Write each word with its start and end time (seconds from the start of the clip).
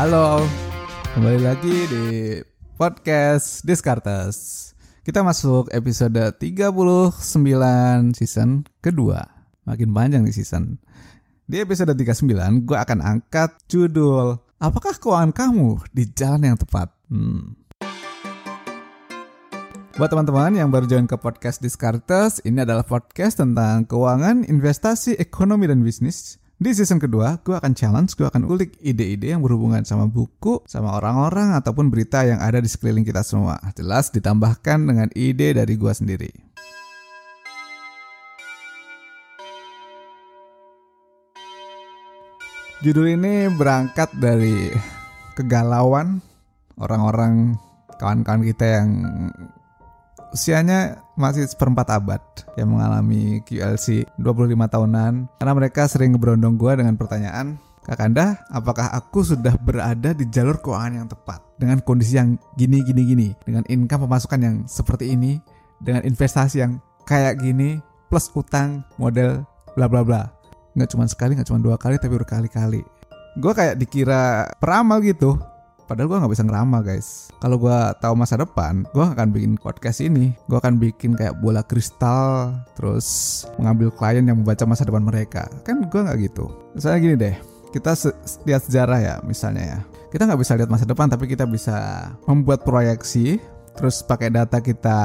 Halo, 0.00 0.48
kembali 1.12 1.44
lagi 1.44 1.76
di 1.92 2.04
podcast 2.80 3.60
Descartes. 3.68 4.72
Kita 5.04 5.20
masuk 5.20 5.68
episode 5.76 6.40
39 6.40 7.12
season 8.16 8.64
kedua. 8.80 9.28
Makin 9.68 9.92
panjang 9.92 10.24
nih 10.24 10.32
season. 10.32 10.80
Di 11.44 11.60
episode 11.60 11.92
39, 11.92 12.64
gue 12.64 12.80
akan 12.80 13.04
angkat 13.04 13.60
judul 13.68 14.40
Apakah 14.56 14.96
keuangan 14.96 15.36
kamu 15.36 15.84
di 15.92 16.08
jalan 16.16 16.48
yang 16.48 16.56
tepat? 16.56 16.88
Hmm. 17.12 17.60
Buat 20.00 20.16
teman-teman 20.16 20.56
yang 20.56 20.72
baru 20.72 20.88
join 20.88 21.04
ke 21.04 21.20
podcast 21.20 21.60
Descartes, 21.60 22.40
ini 22.48 22.64
adalah 22.64 22.88
podcast 22.88 23.36
tentang 23.36 23.84
keuangan, 23.84 24.48
investasi, 24.48 25.20
ekonomi, 25.20 25.68
dan 25.68 25.84
bisnis. 25.84 26.40
Di 26.60 26.76
season 26.76 27.00
kedua, 27.00 27.40
gue 27.40 27.56
akan 27.56 27.72
challenge, 27.72 28.12
gue 28.20 28.28
akan 28.28 28.44
ulik 28.44 28.76
ide-ide 28.84 29.32
yang 29.32 29.40
berhubungan 29.40 29.80
sama 29.88 30.04
buku, 30.04 30.60
sama 30.68 30.92
orang-orang, 30.92 31.56
ataupun 31.56 31.88
berita 31.88 32.20
yang 32.20 32.36
ada 32.36 32.60
di 32.60 32.68
sekeliling 32.68 33.00
kita 33.00 33.24
semua. 33.24 33.56
Jelas 33.72 34.12
ditambahkan 34.12 34.84
dengan 34.84 35.08
ide 35.16 35.56
dari 35.56 35.72
gue 35.80 35.88
sendiri. 35.88 36.28
Judul 42.84 43.16
ini 43.16 43.48
berangkat 43.56 44.12
dari 44.20 44.68
kegalauan 45.40 46.20
orang-orang 46.76 47.56
kawan-kawan 47.96 48.44
kita 48.44 48.84
yang 48.84 48.88
usianya 50.30 51.02
masih 51.18 51.46
seperempat 51.46 51.90
abad 51.92 52.22
yang 52.54 52.74
mengalami 52.74 53.42
QLC 53.44 54.06
25 54.18 54.56
tahunan. 54.70 55.12
Karena 55.38 55.52
mereka 55.54 55.86
sering 55.90 56.14
ngeberondong 56.14 56.56
gue 56.56 56.72
dengan 56.80 56.94
pertanyaan 56.96 57.58
Kakanda, 57.80 58.44
apakah 58.52 58.92
aku 58.92 59.24
sudah 59.24 59.56
berada 59.56 60.12
di 60.12 60.28
jalur 60.28 60.60
keuangan 60.60 61.00
yang 61.00 61.08
tepat 61.08 61.40
dengan 61.56 61.80
kondisi 61.80 62.20
yang 62.20 62.36
gini 62.54 62.84
gini 62.84 63.02
gini 63.08 63.28
dengan 63.42 63.64
income 63.72 64.04
pemasukan 64.04 64.40
yang 64.40 64.56
seperti 64.68 65.16
ini 65.16 65.40
dengan 65.80 66.04
investasi 66.04 66.60
yang 66.60 66.78
kayak 67.08 67.40
gini 67.40 67.80
plus 68.12 68.28
utang 68.36 68.84
model 69.00 69.42
bla 69.74 69.88
bla 69.88 70.04
bla? 70.04 70.28
Nggak 70.76 70.92
cuma 70.92 71.08
sekali 71.08 71.34
nggak 71.34 71.48
cuma 71.48 71.58
dua 71.58 71.80
kali 71.80 71.96
tapi 71.96 72.14
berkali-kali. 72.20 72.84
Gue 73.40 73.52
kayak 73.56 73.80
dikira 73.80 74.52
peramal 74.60 75.00
gitu 75.00 75.40
padahal 75.90 76.06
gue 76.06 76.18
nggak 76.22 76.32
bisa 76.38 76.46
ngeramal 76.46 76.80
guys. 76.86 77.34
Kalau 77.42 77.58
gue 77.58 77.78
tahu 77.98 78.14
masa 78.14 78.38
depan 78.38 78.86
gue 78.94 79.02
akan 79.02 79.34
bikin 79.34 79.58
podcast 79.58 79.98
ini. 79.98 80.30
Gue 80.46 80.62
akan 80.62 80.78
bikin 80.78 81.18
kayak 81.18 81.42
bola 81.42 81.66
kristal 81.66 82.54
terus 82.78 83.42
mengambil 83.58 83.90
klien 83.90 84.22
yang 84.22 84.38
membaca 84.38 84.62
masa 84.70 84.86
depan 84.86 85.02
mereka. 85.02 85.50
Kan 85.66 85.90
gue 85.90 86.00
nggak 86.06 86.18
gitu. 86.30 86.46
Misalnya 86.78 86.98
gini 87.02 87.16
deh 87.18 87.36
kita 87.74 87.94
se 87.98 88.14
lihat 88.46 88.62
sejarah 88.70 88.98
ya 89.02 89.14
misalnya 89.26 89.64
ya. 89.66 89.78
Kita 90.14 90.30
nggak 90.30 90.38
bisa 90.38 90.54
lihat 90.54 90.70
masa 90.70 90.86
depan 90.86 91.10
tapi 91.10 91.26
kita 91.26 91.42
bisa 91.50 92.06
membuat 92.30 92.62
proyeksi 92.62 93.42
terus 93.74 94.06
pakai 94.06 94.30
data 94.30 94.62
kita 94.62 94.98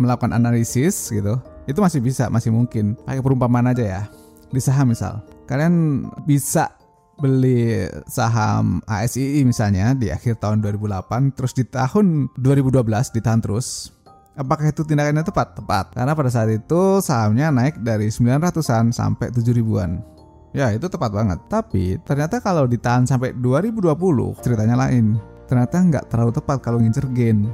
melakukan 0.00 0.32
analisis 0.32 1.12
gitu. 1.12 1.36
Itu 1.68 1.84
masih 1.84 2.00
bisa 2.00 2.32
masih 2.32 2.56
mungkin. 2.56 2.96
Pakai 3.04 3.20
perumpamaan 3.20 3.68
aja 3.68 3.84
ya. 3.84 4.02
Di 4.48 4.60
saham 4.64 4.96
misal. 4.96 5.20
Kalian 5.44 6.06
bisa 6.24 6.75
beli 7.16 7.88
saham 8.04 8.84
ASII 8.84 9.40
misalnya 9.48 9.96
di 9.96 10.12
akhir 10.12 10.36
tahun 10.36 10.60
2008 10.60 11.32
terus 11.32 11.56
di 11.56 11.64
tahun 11.64 12.28
2012 12.36 13.16
ditahan 13.16 13.40
terus 13.40 13.96
Apakah 14.36 14.68
itu 14.68 14.84
tindakannya 14.84 15.24
tepat? 15.24 15.56
Tepat. 15.56 15.96
Karena 15.96 16.12
pada 16.12 16.28
saat 16.28 16.52
itu 16.52 17.00
sahamnya 17.00 17.48
naik 17.48 17.80
dari 17.80 18.12
900-an 18.12 18.92
sampai 18.92 19.32
7 19.32 19.40
ribuan. 19.56 20.04
Ya 20.52 20.68
itu 20.76 20.92
tepat 20.92 21.08
banget. 21.08 21.40
Tapi 21.48 21.96
ternyata 22.04 22.44
kalau 22.44 22.68
ditahan 22.68 23.08
sampai 23.08 23.32
2020 23.32 23.96
ceritanya 24.44 24.76
lain. 24.76 25.16
Ternyata 25.48 25.76
nggak 25.80 26.04
terlalu 26.12 26.36
tepat 26.36 26.60
kalau 26.60 26.84
ngincer 26.84 27.08
gain. 27.16 27.48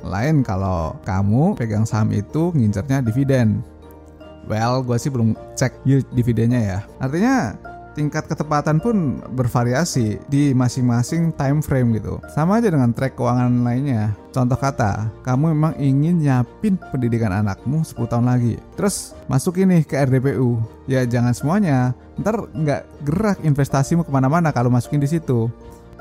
Lain 0.00 0.40
kalau 0.40 0.96
kamu 1.04 1.52
pegang 1.60 1.84
saham 1.84 2.08
itu 2.16 2.48
ngincernya 2.56 3.04
dividen. 3.04 3.60
Well, 4.48 4.80
gue 4.88 4.96
sih 4.96 5.12
belum 5.12 5.36
cek 5.52 5.84
yield 5.84 6.08
dividennya 6.16 6.60
ya. 6.64 6.78
Artinya 6.96 7.52
tingkat 7.96 8.28
ketepatan 8.28 8.76
pun 8.76 9.24
bervariasi 9.32 10.20
di 10.28 10.52
masing-masing 10.52 11.32
time 11.32 11.64
frame 11.64 11.96
gitu. 11.96 12.20
Sama 12.28 12.60
aja 12.60 12.68
dengan 12.68 12.92
track 12.92 13.16
keuangan 13.16 13.64
lainnya. 13.64 14.12
Contoh 14.36 14.60
kata, 14.60 15.08
kamu 15.24 15.56
memang 15.56 15.72
ingin 15.80 16.20
nyapin 16.20 16.76
pendidikan 16.92 17.32
anakmu 17.32 17.80
10 17.80 18.04
tahun 18.04 18.28
lagi. 18.28 18.60
Terus 18.76 19.16
masuk 19.32 19.64
ini 19.64 19.80
ke 19.80 19.96
RDPU. 19.96 20.60
Ya 20.84 21.08
jangan 21.08 21.32
semuanya. 21.32 21.96
Ntar 22.20 22.52
nggak 22.52 22.82
gerak 23.08 23.38
investasimu 23.40 24.04
ke 24.04 24.12
mana-mana 24.12 24.52
kalau 24.52 24.68
masukin 24.68 25.00
di 25.00 25.08
situ. 25.08 25.48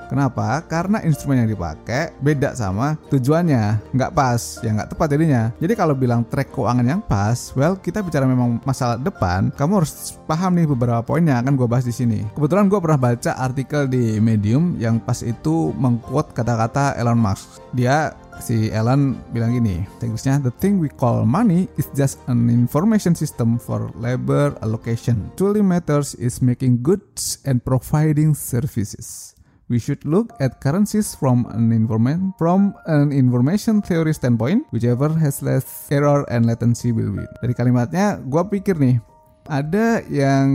Kenapa? 0.07 0.61
Karena 0.65 1.01
instrumen 1.03 1.43
yang 1.43 1.49
dipakai 1.49 2.15
beda 2.21 2.53
sama 2.57 2.97
tujuannya, 3.09 3.93
nggak 3.93 4.11
pas, 4.13 4.61
ya 4.61 4.71
nggak 4.73 4.89
tepat 4.95 5.07
jadinya. 5.17 5.43
Jadi 5.57 5.73
kalau 5.73 5.93
bilang 5.97 6.23
track 6.25 6.53
keuangan 6.53 6.85
yang 6.85 7.01
pas, 7.01 7.51
well 7.57 7.77
kita 7.77 8.01
bicara 8.05 8.25
memang 8.29 8.61
masalah 8.63 8.97
depan, 8.97 9.49
kamu 9.53 9.83
harus 9.83 10.17
paham 10.25 10.55
nih 10.57 10.67
beberapa 10.69 11.01
poin 11.01 11.25
yang 11.25 11.41
akan 11.41 11.53
gue 11.57 11.67
bahas 11.67 11.85
di 11.85 11.93
sini. 11.93 12.23
Kebetulan 12.33 12.69
gue 12.69 12.79
pernah 12.81 12.99
baca 12.99 13.31
artikel 13.37 13.89
di 13.89 14.17
Medium 14.21 14.77
yang 14.81 15.01
pas 15.01 15.21
itu 15.21 15.73
mengquote 15.75 16.33
kata-kata 16.33 16.97
Elon 16.97 17.19
Musk. 17.19 17.61
Dia 17.75 18.15
si 18.39 18.71
Elon 18.71 19.15
bilang 19.31 19.55
gini, 19.55 19.83
Inggrisnya, 20.03 20.39
the 20.43 20.53
thing 20.59 20.79
we 20.79 20.91
call 20.91 21.23
money 21.23 21.67
is 21.79 21.87
just 21.95 22.19
an 22.27 22.51
information 22.51 23.15
system 23.15 23.55
for 23.59 23.91
labor 23.99 24.55
allocation. 24.61 25.31
Truly 25.39 25.63
matters 25.63 26.15
is 26.15 26.43
making 26.43 26.83
goods 26.83 27.39
and 27.47 27.63
providing 27.63 28.35
services. 28.35 29.34
We 29.65 29.81
should 29.81 30.05
look 30.05 30.29
at 30.37 30.61
currencies 30.61 31.17
from 31.17 31.49
an 31.49 31.73
information 31.73 32.37
from 32.37 32.77
an 32.85 33.09
information 33.09 33.81
theory 33.81 34.13
standpoint, 34.13 34.69
whichever 34.69 35.09
has 35.17 35.41
less 35.41 35.89
error 35.89 36.21
and 36.29 36.45
latency 36.45 36.93
will 36.93 37.09
win. 37.09 37.25
Dari 37.41 37.57
kalimatnya, 37.57 38.21
gue 38.21 38.43
pikir 38.45 38.77
nih, 38.77 39.01
ada 39.49 40.05
yang 40.05 40.45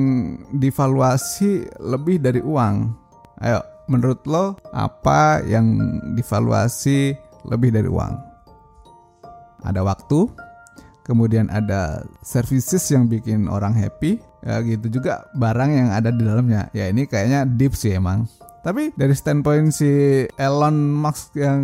divaluasi 0.54 1.66
lebih 1.82 2.22
dari 2.22 2.38
uang. 2.38 2.94
Ayo, 3.42 3.66
menurut 3.90 4.22
lo 4.30 4.54
apa 4.70 5.42
yang 5.42 5.74
divaluasi 6.14 7.10
lebih 7.50 7.74
dari 7.74 7.90
uang? 7.90 8.14
Ada 9.66 9.82
waktu, 9.82 10.30
kemudian 11.02 11.50
ada 11.50 12.06
services 12.22 12.86
yang 12.94 13.10
bikin 13.10 13.50
orang 13.50 13.74
happy, 13.74 14.22
ya 14.46 14.62
gitu 14.62 14.86
juga 14.86 15.26
barang 15.34 15.70
yang 15.74 15.88
ada 15.90 16.14
di 16.14 16.22
dalamnya. 16.22 16.70
Ya 16.70 16.86
ini 16.86 17.10
kayaknya 17.10 17.42
deep 17.42 17.74
sih 17.74 17.98
emang. 17.98 18.30
Tapi 18.60 18.92
dari 18.94 19.14
standpoint 19.16 19.72
si 19.72 20.24
Elon 20.36 20.92
Musk 20.92 21.36
yang 21.36 21.62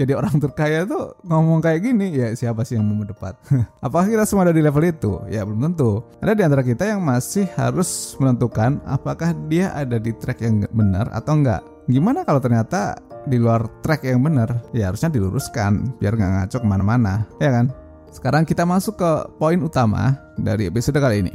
jadi 0.00 0.16
orang 0.16 0.40
terkaya 0.40 0.88
tuh 0.88 1.12
ngomong 1.28 1.60
kayak 1.60 1.84
gini 1.84 2.16
ya 2.16 2.32
siapa 2.32 2.64
sih 2.64 2.80
yang 2.80 2.88
mau 2.88 3.04
mendepat? 3.04 3.36
apakah 3.84 4.08
kita 4.08 4.24
semua 4.24 4.48
ada 4.48 4.56
di 4.56 4.64
level 4.64 4.80
itu? 4.80 5.20
Ya 5.28 5.44
belum 5.44 5.60
tentu. 5.60 6.00
Ada 6.24 6.32
di 6.32 6.42
antara 6.46 6.64
kita 6.64 6.88
yang 6.88 7.04
masih 7.04 7.44
harus 7.60 8.16
menentukan 8.16 8.80
apakah 8.88 9.36
dia 9.52 9.76
ada 9.76 10.00
di 10.00 10.16
track 10.16 10.40
yang 10.40 10.64
benar 10.72 11.12
atau 11.12 11.36
enggak. 11.36 11.60
Gimana 11.84 12.24
kalau 12.24 12.40
ternyata 12.40 12.96
di 13.28 13.36
luar 13.36 13.68
track 13.84 14.08
yang 14.08 14.24
benar? 14.24 14.48
Ya 14.72 14.88
harusnya 14.88 15.12
diluruskan 15.12 16.00
biar 16.00 16.16
nggak 16.16 16.32
ngaco 16.32 16.56
ke 16.64 16.68
mana-mana, 16.68 17.28
ya 17.36 17.52
kan? 17.52 17.68
Sekarang 18.08 18.48
kita 18.48 18.64
masuk 18.64 18.96
ke 18.96 19.10
poin 19.36 19.60
utama 19.60 20.16
dari 20.40 20.72
episode 20.72 20.96
kali 20.96 21.28
ini. 21.28 21.34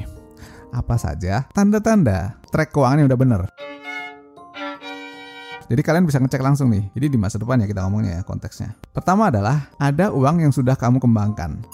Apa 0.73 0.97
saja 0.97 1.45
tanda-tanda 1.53 2.35
track 2.49 2.73
keuangan 2.73 3.05
yang 3.05 3.07
udah 3.13 3.21
benar? 3.21 3.41
Jadi 5.65 5.81
kalian 5.81 6.05
bisa 6.05 6.21
ngecek 6.21 6.45
langsung 6.45 6.69
nih. 6.69 6.85
Jadi 6.93 7.07
di 7.13 7.17
masa 7.17 7.41
depan 7.41 7.57
ya 7.57 7.65
kita 7.65 7.81
ngomongnya 7.85 8.21
ya 8.21 8.23
konteksnya. 8.23 8.77
Pertama 8.93 9.33
adalah 9.33 9.73
ada 9.81 10.13
uang 10.13 10.45
yang 10.45 10.53
sudah 10.53 10.77
kamu 10.77 11.01
kembangkan. 11.01 11.65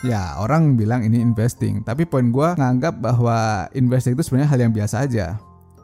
Ya, 0.00 0.32
orang 0.40 0.80
bilang 0.80 1.04
ini 1.04 1.20
investing, 1.20 1.84
tapi 1.84 2.08
poin 2.08 2.32
gue 2.32 2.48
nganggap 2.56 3.04
bahwa 3.04 3.68
investing 3.76 4.16
itu 4.16 4.24
sebenarnya 4.24 4.48
hal 4.48 4.60
yang 4.64 4.72
biasa 4.72 5.04
aja. 5.04 5.36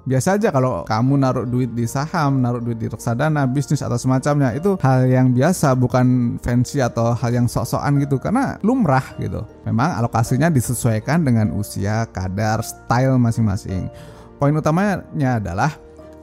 Biasa 0.07 0.39
aja 0.39 0.49
kalau 0.55 0.87
kamu 0.87 1.19
naruh 1.19 1.45
duit 1.45 1.75
di 1.75 1.85
saham, 1.85 2.39
naruh 2.39 2.63
duit 2.63 2.79
di 2.79 2.87
reksadana, 2.89 3.45
bisnis 3.45 3.83
atau 3.83 3.99
semacamnya 3.99 4.55
itu 4.55 4.79
hal 4.81 5.05
yang 5.05 5.35
biasa, 5.37 5.75
bukan 5.77 6.39
fancy 6.41 6.81
atau 6.81 7.13
hal 7.13 7.35
yang 7.35 7.45
sok-sokan 7.51 8.01
gitu 8.01 8.17
karena 8.17 8.57
lumrah 8.65 9.03
gitu. 9.19 9.45
Memang 9.69 9.99
alokasinya 9.99 10.49
disesuaikan 10.49 11.27
dengan 11.27 11.53
usia, 11.53 12.09
kadar, 12.15 12.65
style 12.65 13.19
masing-masing. 13.21 13.91
Poin 14.39 14.55
utamanya 14.55 15.43
adalah 15.43 15.75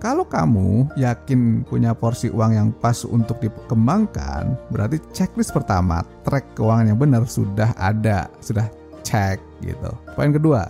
kalau 0.03 0.27
kamu 0.27 0.91
yakin 0.99 1.63
punya 1.63 1.95
porsi 1.95 2.27
uang 2.27 2.51
yang 2.51 2.69
pas 2.75 3.07
untuk 3.07 3.39
dikembangkan, 3.39 4.51
berarti 4.67 4.99
checklist 5.15 5.55
pertama, 5.55 6.03
track 6.27 6.59
keuangan 6.59 6.91
yang 6.91 6.99
benar 6.99 7.23
sudah 7.23 7.71
ada, 7.79 8.27
sudah 8.43 8.67
cek 9.07 9.39
gitu. 9.63 9.95
Poin 10.11 10.35
kedua, 10.35 10.67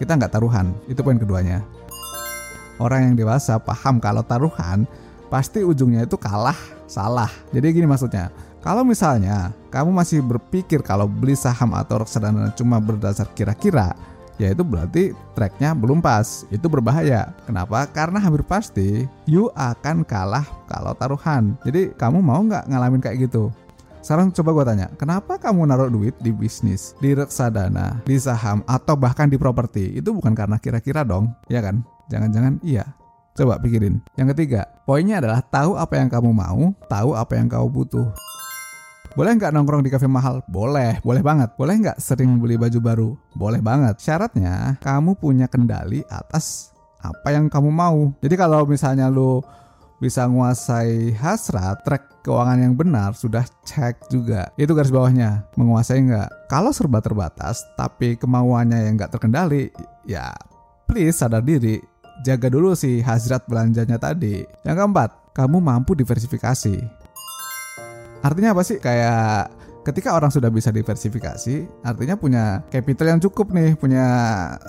kita 0.00 0.16
nggak 0.16 0.32
taruhan, 0.32 0.72
itu 0.88 1.04
poin 1.04 1.20
keduanya. 1.20 1.60
Orang 2.80 3.12
yang 3.12 3.14
dewasa 3.20 3.60
paham 3.60 4.00
kalau 4.00 4.24
taruhan 4.24 4.88
pasti 5.28 5.60
ujungnya 5.60 6.08
itu 6.08 6.16
kalah, 6.16 6.56
salah. 6.88 7.28
Jadi 7.52 7.68
gini 7.68 7.84
maksudnya, 7.84 8.32
kalau 8.64 8.80
misalnya 8.80 9.52
kamu 9.68 9.92
masih 9.92 10.24
berpikir 10.24 10.80
kalau 10.80 11.04
beli 11.04 11.36
saham 11.36 11.76
atau 11.76 12.00
reksadana 12.00 12.48
cuma 12.56 12.80
berdasar 12.80 13.28
kira-kira, 13.36 13.92
ya 14.40 14.52
itu 14.52 14.62
berarti 14.62 15.14
tracknya 15.34 15.74
belum 15.74 16.02
pas. 16.02 16.46
Itu 16.50 16.66
berbahaya. 16.66 17.34
Kenapa? 17.46 17.86
Karena 17.90 18.18
hampir 18.18 18.42
pasti 18.46 19.06
you 19.28 19.50
akan 19.54 20.02
kalah 20.02 20.46
kalau 20.70 20.92
taruhan. 20.96 21.58
Jadi 21.66 21.94
kamu 21.94 22.22
mau 22.22 22.40
nggak 22.42 22.70
ngalamin 22.70 23.00
kayak 23.02 23.30
gitu? 23.30 23.50
Sekarang 24.04 24.28
coba 24.36 24.52
gue 24.52 24.64
tanya, 24.68 24.86
kenapa 25.00 25.40
kamu 25.40 25.64
naruh 25.64 25.88
duit 25.88 26.12
di 26.20 26.28
bisnis, 26.28 26.92
di 27.00 27.16
reksadana, 27.16 28.04
di 28.04 28.20
saham, 28.20 28.60
atau 28.68 29.00
bahkan 29.00 29.32
di 29.32 29.40
properti? 29.40 29.96
Itu 29.96 30.12
bukan 30.12 30.36
karena 30.36 30.60
kira-kira 30.60 31.08
dong, 31.08 31.32
ya 31.48 31.64
kan? 31.64 31.80
Jangan-jangan 32.12 32.60
iya. 32.60 32.84
Coba 33.32 33.56
pikirin. 33.56 34.04
Yang 34.20 34.36
ketiga, 34.36 34.68
poinnya 34.84 35.24
adalah 35.24 35.40
tahu 35.40 35.80
apa 35.80 35.96
yang 35.96 36.12
kamu 36.12 36.36
mau, 36.36 36.76
tahu 36.84 37.16
apa 37.16 37.32
yang 37.32 37.48
kamu 37.48 37.66
butuh. 37.72 38.12
Boleh 39.14 39.38
nggak 39.38 39.54
nongkrong 39.54 39.86
di 39.86 39.94
kafe 39.94 40.10
mahal? 40.10 40.42
Boleh, 40.50 40.98
boleh 41.06 41.22
banget. 41.22 41.54
Boleh 41.54 41.78
nggak 41.78 42.02
sering 42.02 42.34
beli 42.42 42.58
baju 42.58 42.78
baru? 42.82 43.10
Boleh 43.38 43.62
banget. 43.62 44.02
Syaratnya, 44.02 44.74
kamu 44.82 45.14
punya 45.14 45.46
kendali 45.46 46.02
atas 46.10 46.74
apa 46.98 47.30
yang 47.30 47.46
kamu 47.46 47.70
mau. 47.70 48.10
Jadi 48.18 48.34
kalau 48.34 48.66
misalnya 48.66 49.06
lu 49.06 49.38
bisa 50.02 50.26
menguasai 50.26 51.14
hasrat, 51.14 51.86
track 51.86 52.26
keuangan 52.26 52.58
yang 52.58 52.74
benar 52.74 53.14
sudah 53.14 53.46
cek 53.62 54.10
juga. 54.10 54.50
Itu 54.58 54.74
garis 54.74 54.90
bawahnya, 54.90 55.46
menguasai 55.54 56.02
nggak? 56.10 56.50
Kalau 56.50 56.74
serba 56.74 56.98
terbatas, 56.98 57.62
tapi 57.78 58.18
kemauannya 58.18 58.82
yang 58.82 58.98
nggak 58.98 59.14
terkendali, 59.14 59.70
ya 60.10 60.34
please 60.90 61.22
sadar 61.22 61.46
diri. 61.46 61.78
Jaga 62.26 62.50
dulu 62.50 62.74
sih 62.74 62.98
hasrat 62.98 63.46
belanjanya 63.46 63.94
tadi. 63.94 64.42
Yang 64.66 64.76
keempat, 64.82 65.10
kamu 65.38 65.62
mampu 65.62 65.94
diversifikasi. 65.94 67.03
Artinya 68.24 68.56
apa 68.56 68.64
sih? 68.64 68.80
Kayak 68.80 69.52
ketika 69.84 70.16
orang 70.16 70.32
sudah 70.32 70.48
bisa 70.48 70.72
diversifikasi, 70.72 71.68
artinya 71.84 72.16
punya 72.16 72.64
capital 72.72 73.14
yang 73.14 73.20
cukup 73.20 73.52
nih, 73.52 73.76
punya 73.76 74.06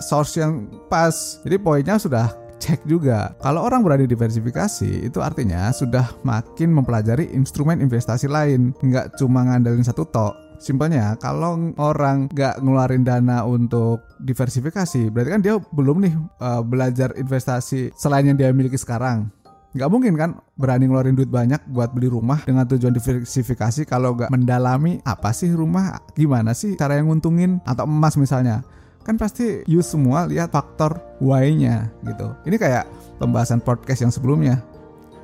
source 0.04 0.44
yang 0.44 0.68
pas. 0.92 1.40
Jadi 1.48 1.56
poinnya 1.56 1.96
sudah 1.96 2.36
cek 2.60 2.84
juga. 2.84 3.32
Kalau 3.40 3.64
orang 3.64 3.80
berani 3.80 4.12
diversifikasi, 4.12 5.08
itu 5.08 5.20
artinya 5.24 5.72
sudah 5.72 6.04
makin 6.28 6.76
mempelajari 6.76 7.32
instrumen 7.32 7.80
investasi 7.80 8.28
lain, 8.28 8.76
nggak 8.84 9.16
cuma 9.16 9.48
ngandelin 9.48 9.88
satu 9.88 10.04
tok. 10.04 10.36
Simpelnya, 10.56 11.20
kalau 11.20 11.76
orang 11.78 12.32
nggak 12.32 12.64
ngeluarin 12.64 13.04
dana 13.04 13.44
untuk 13.44 14.04
diversifikasi, 14.24 15.12
berarti 15.12 15.30
kan 15.30 15.44
dia 15.44 15.56
belum 15.60 15.98
nih 16.04 16.16
uh, 16.42 16.64
belajar 16.64 17.12
investasi 17.16 17.92
selain 17.96 18.28
yang 18.28 18.40
dia 18.40 18.56
miliki 18.56 18.80
sekarang. 18.80 19.32
Nggak 19.76 19.90
mungkin 19.92 20.14
kan 20.16 20.30
berani 20.56 20.88
ngeluarin 20.88 21.20
duit 21.20 21.28
banyak 21.28 21.60
buat 21.68 21.92
beli 21.92 22.08
rumah 22.08 22.48
dengan 22.48 22.64
tujuan 22.64 22.96
diversifikasi 22.96 23.84
kalau 23.84 24.16
nggak 24.16 24.32
mendalami 24.32 25.04
apa 25.04 25.36
sih 25.36 25.52
rumah, 25.52 26.00
gimana 26.16 26.56
sih 26.56 26.80
cara 26.80 26.96
yang 26.96 27.12
nguntungin, 27.12 27.60
atau 27.68 27.84
emas 27.84 28.16
misalnya 28.16 28.64
kan 29.04 29.20
pasti 29.20 29.68
you 29.68 29.84
semua 29.84 30.26
lihat 30.32 30.56
faktor 30.56 30.98
why-nya 31.20 31.92
gitu. 32.08 32.32
Ini 32.48 32.56
kayak 32.56 32.88
pembahasan 33.20 33.60
podcast 33.60 34.08
yang 34.08 34.16
sebelumnya 34.16 34.64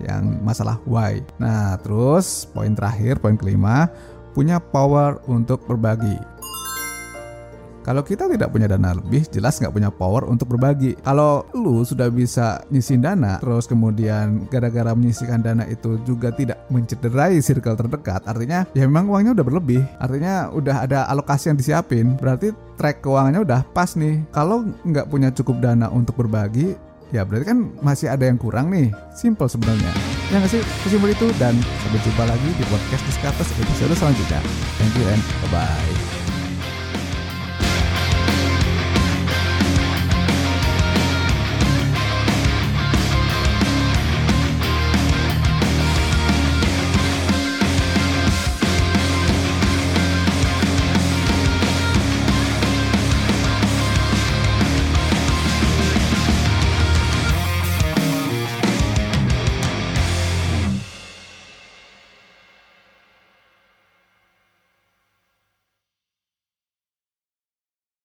yang 0.04 0.44
masalah 0.44 0.84
why. 0.84 1.24
Nah, 1.40 1.80
terus 1.80 2.44
poin 2.52 2.76
terakhir, 2.76 3.24
poin 3.24 3.40
kelima, 3.40 3.88
punya 4.36 4.60
power 4.60 5.24
untuk 5.32 5.64
berbagi. 5.64 6.20
Kalau 7.82 8.06
kita 8.06 8.30
tidak 8.30 8.54
punya 8.54 8.70
dana 8.70 8.94
lebih, 8.94 9.26
jelas 9.30 9.58
nggak 9.58 9.74
punya 9.74 9.90
power 9.90 10.30
untuk 10.30 10.54
berbagi. 10.54 10.94
Kalau 11.02 11.50
lu 11.58 11.82
sudah 11.82 12.14
bisa 12.14 12.62
nyisin 12.70 13.02
dana, 13.02 13.42
terus 13.42 13.66
kemudian 13.66 14.46
gara-gara 14.48 14.94
menyisihkan 14.94 15.42
dana 15.42 15.66
itu 15.66 15.98
juga 16.06 16.30
tidak 16.30 16.62
mencederai 16.70 17.42
circle 17.42 17.78
terdekat, 17.78 18.22
artinya 18.30 18.70
ya 18.78 18.86
memang 18.86 19.10
uangnya 19.10 19.34
udah 19.34 19.46
berlebih. 19.46 19.82
Artinya 19.98 20.54
udah 20.54 20.86
ada 20.86 21.00
alokasi 21.10 21.50
yang 21.50 21.58
disiapin, 21.58 22.16
berarti 22.18 22.54
track 22.78 23.02
keuangannya 23.02 23.42
udah 23.42 23.62
pas 23.74 23.98
nih. 23.98 24.22
Kalau 24.30 24.66
nggak 24.86 25.10
punya 25.10 25.34
cukup 25.34 25.58
dana 25.62 25.90
untuk 25.90 26.18
berbagi, 26.22 26.78
ya 27.10 27.26
berarti 27.26 27.46
kan 27.50 27.60
masih 27.82 28.14
ada 28.14 28.30
yang 28.30 28.38
kurang 28.38 28.70
nih. 28.70 28.94
Simple 29.18 29.50
sebenarnya. 29.50 29.92
Ya 30.32 30.40
nggak 30.40 30.52
sih? 30.54 30.64
Kesimpul 30.88 31.12
itu 31.12 31.28
dan 31.42 31.58
sampai 31.84 32.00
jumpa 32.06 32.24
lagi 32.24 32.50
di 32.56 32.64
podcast 32.72 33.04
Discuss 33.10 33.52
episode 33.58 33.96
selanjutnya. 33.98 34.40
Thank 34.80 34.96
you 34.96 35.06
and 35.12 35.22
bye-bye. 35.50 36.11